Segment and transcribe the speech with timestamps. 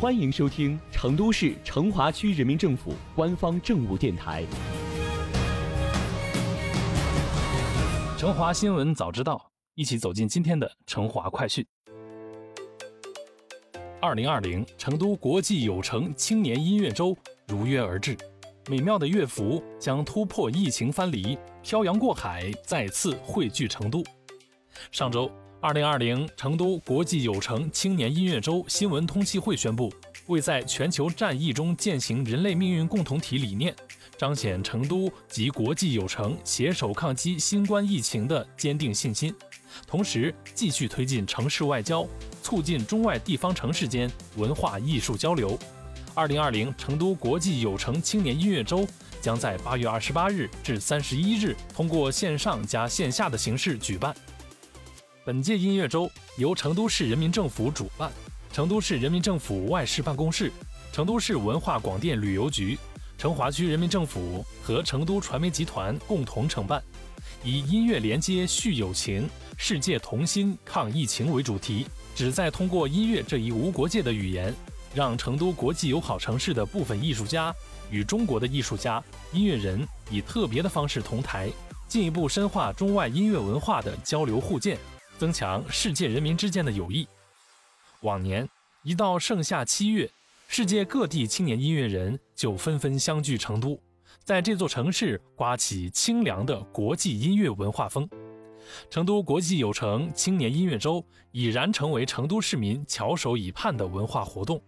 [0.00, 4.44] 欢迎收听成都市成华区人民政府官方政务电台
[8.16, 9.34] 《成华新闻早知道》，
[9.74, 11.66] 一起走进今天的成华快讯。
[14.00, 17.16] 二零二零成都国际有成青年音乐周
[17.48, 18.16] 如约而至，
[18.70, 24.04] 美妙的乐府将突破疫情藩篱，漂洋过海，再次汇聚成都。
[24.92, 25.28] 上周。
[25.60, 29.92] 二零二零成都国际有成青年音乐周新闻通气会宣布，
[30.28, 33.74] 为在全球战役中践行人类命运共同体理念，
[34.16, 39.34] 彰显成都及国际有成携手抗击新冠疫情的坚定信心，
[39.84, 42.06] 同时继续推进城市外交，
[42.40, 45.58] 促进中外地方城市间文化艺术交流。
[46.14, 48.86] 二零二零成都国际有成青年音乐周
[49.20, 54.14] 将在八月二十八日至三十一日通过线上加线下的形式举办。
[55.28, 58.10] 本届音乐周由成都市人民政府主办，
[58.50, 60.50] 成都市人民政府外事办公室、
[60.90, 62.78] 成都市文化广电旅游局、
[63.18, 66.82] 成华区人民政府和成都传媒集团共同承办，
[67.44, 74.54] 以“音乐连接续友情，世界同心抗疫情”为主题，旨在通过音乐这一无国界的语言，
[74.94, 77.54] 让成都国际友好城市的部分艺术家
[77.90, 79.04] 与中国的艺术家、
[79.34, 81.52] 音乐人以特别的方式同台，
[81.86, 84.78] 进一步深化中外音乐文化的交流互鉴。
[85.18, 87.06] 增强世界人民之间的友谊。
[88.02, 88.48] 往年
[88.84, 90.08] 一到盛夏七月，
[90.46, 93.78] 世界各地青年音乐人就纷纷相聚成都，
[94.22, 98.08] 在这座城市刮起清凉的国际音乐文化风。
[98.88, 104.62] 成都国际有成青年音乐周已然成为成都市民翘首以盼的文化活动。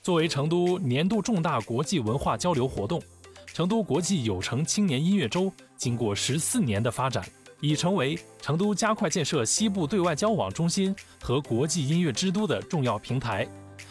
[0.00, 3.02] 作为成都年度重大国际文化交流活动，
[3.46, 7.22] 成都国际有成青年音乐周经过十四年的发展。
[7.60, 13.48] 已成为成都加快建设西部对外交往中心和国际音乐之都的重要平台，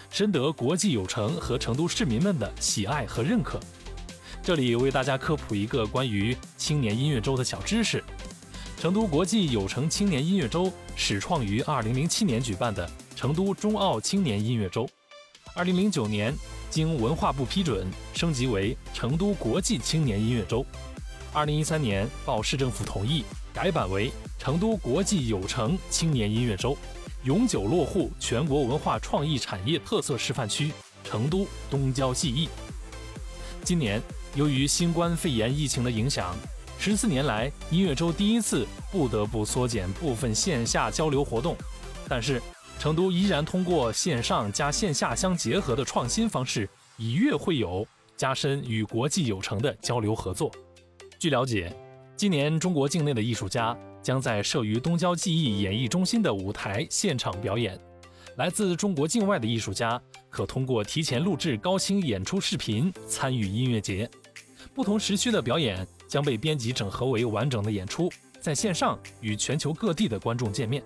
[0.10, 3.60] 深得国际友城和成都市民们的喜爱和认可。
[4.44, 8.04] 这里为大家科普一个关于青年音乐周的小知识：
[8.80, 14.88] 成都国际友城青年音乐周始创于2007年举办的成都中奥青年音乐周
[15.56, 16.34] ，2009年
[16.70, 20.64] 经文化部批准升级为成都国际青年音乐周
[21.34, 23.24] ，2013年报市政府同意。
[23.56, 26.78] 改版为成都国际有城青年音乐周，
[27.24, 30.74] 永久落户全国文化创意产业特色示范区
[31.06, 32.50] 成都东郊记忆。
[33.64, 34.02] 今年
[34.36, 36.36] 由于新冠肺炎疫情的影响，
[36.78, 41.56] 十四年来音乐周第一次不得不缩减部分线下交流活动，
[42.10, 42.42] 但是
[42.78, 50.52] 成都依然通过线上加线下相结合的创新方式，以乐会友，加深与国际有城的交流合作。
[51.18, 51.74] 据了解。
[52.18, 57.78] 今年，中国境内的艺术家将在设于东郊记忆演艺中心的舞台现场表演。
[58.38, 64.10] 来自中国境外的艺术家可通过提前录制高清演出视频参与音乐节。
[64.74, 68.10] 不同时区的表演将被编辑整合为完整的演出，
[68.40, 70.82] 在线上与全球各地的观众见面。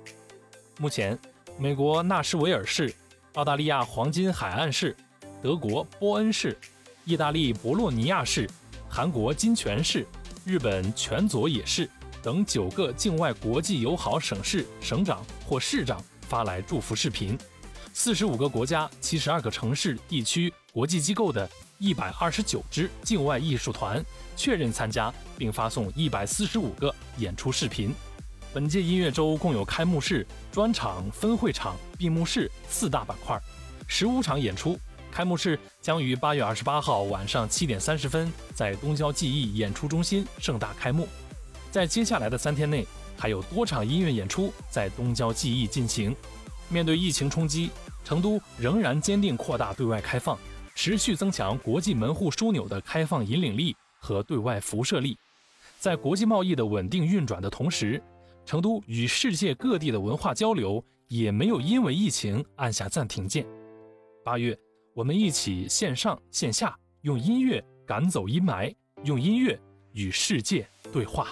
[0.79, 1.17] 目前，
[1.59, 2.91] 美国纳什维尔市、
[3.35, 4.97] 澳大利亚黄金海岸市、
[5.44, 6.57] 德国波恩市、
[7.06, 8.50] 意大利博洛尼亚市、
[8.90, 10.07] 韩国金泉市。
[10.49, 11.87] 日本全佐野市
[12.23, 17.37] 等九个境外国际友好省市省长或市长发来祝福视频，
[17.93, 24.03] 四十五个国家、七十二个城市、地区、国际机构的一百二十九支境外艺术团
[24.35, 27.93] 确认参加，并发送一百四十五个演出视频。
[28.51, 33.39] 本届音乐周共有开幕式、专场、分会场、闭幕式四大板块，
[33.85, 34.79] 十五场演出。
[35.12, 41.08] 开幕式将于八月二十八号晚上七点三十分在东郊记忆演出中心盛大开幕。
[41.72, 42.86] 在接下来的三天内，
[43.18, 46.16] 还有多场音乐演出在东郊记忆进行。
[46.70, 47.70] 面对疫情冲击，
[48.03, 50.38] 成都仍然坚定扩大对外开放，
[50.75, 55.18] 持续增强国际门户枢纽的开放引领力和对外辐射力。
[55.80, 58.02] 在国际贸易的稳定运转的同时，
[58.46, 63.46] 成都与世界各地的文化交流也没有因为疫情按下暂停键。
[64.23, 64.58] 八月。
[64.99, 68.75] 我们一起线上线下用音乐赶走阴霾，
[69.05, 69.57] 用音乐
[69.93, 71.29] 与世界对话。